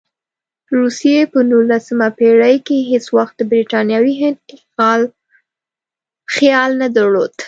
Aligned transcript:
روسیې 0.77 1.19
په 1.31 1.39
نولسمه 1.51 2.07
پېړۍ 2.17 2.55
کې 2.67 2.77
هېڅ 2.89 3.05
وخت 3.17 3.35
د 3.37 3.41
برټانوي 3.51 4.13
هند 4.21 4.37
اشغال 4.55 5.01
خیال 6.35 6.69
نه 6.81 6.87
درلود. 6.95 7.31